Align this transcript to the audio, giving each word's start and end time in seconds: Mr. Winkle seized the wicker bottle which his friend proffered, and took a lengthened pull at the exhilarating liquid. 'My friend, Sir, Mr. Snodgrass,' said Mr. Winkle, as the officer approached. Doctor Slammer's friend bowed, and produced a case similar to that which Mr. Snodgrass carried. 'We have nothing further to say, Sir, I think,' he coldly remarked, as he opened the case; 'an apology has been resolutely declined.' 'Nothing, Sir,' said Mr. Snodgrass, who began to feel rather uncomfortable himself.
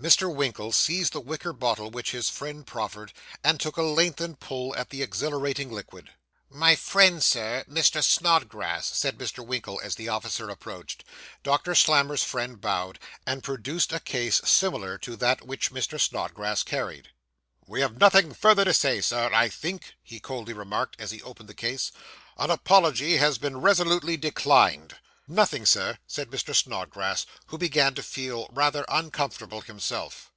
Mr. 0.00 0.32
Winkle 0.32 0.70
seized 0.70 1.12
the 1.12 1.20
wicker 1.20 1.52
bottle 1.52 1.90
which 1.90 2.12
his 2.12 2.30
friend 2.30 2.64
proffered, 2.64 3.12
and 3.42 3.58
took 3.58 3.76
a 3.76 3.82
lengthened 3.82 4.38
pull 4.38 4.72
at 4.76 4.90
the 4.90 5.02
exhilarating 5.02 5.72
liquid. 5.72 6.08
'My 6.48 6.76
friend, 6.76 7.20
Sir, 7.20 7.64
Mr. 7.68 8.00
Snodgrass,' 8.00 8.96
said 8.96 9.18
Mr. 9.18 9.44
Winkle, 9.44 9.80
as 9.82 9.96
the 9.96 10.08
officer 10.08 10.50
approached. 10.50 11.02
Doctor 11.42 11.74
Slammer's 11.74 12.22
friend 12.22 12.60
bowed, 12.60 13.00
and 13.26 13.42
produced 13.42 13.92
a 13.92 13.98
case 13.98 14.40
similar 14.44 14.98
to 14.98 15.16
that 15.16 15.44
which 15.44 15.72
Mr. 15.72 15.98
Snodgrass 15.98 16.62
carried. 16.62 17.08
'We 17.66 17.80
have 17.80 17.98
nothing 17.98 18.32
further 18.34 18.64
to 18.66 18.72
say, 18.72 19.00
Sir, 19.00 19.28
I 19.34 19.48
think,' 19.48 19.94
he 20.04 20.20
coldly 20.20 20.52
remarked, 20.52 20.94
as 21.00 21.10
he 21.10 21.20
opened 21.24 21.48
the 21.48 21.54
case; 21.54 21.90
'an 22.36 22.52
apology 22.52 23.16
has 23.16 23.36
been 23.38 23.60
resolutely 23.60 24.16
declined.' 24.16 24.94
'Nothing, 25.30 25.66
Sir,' 25.66 25.98
said 26.06 26.30
Mr. 26.30 26.54
Snodgrass, 26.56 27.26
who 27.48 27.58
began 27.58 27.94
to 27.96 28.02
feel 28.02 28.48
rather 28.50 28.86
uncomfortable 28.88 29.60
himself. 29.60 30.32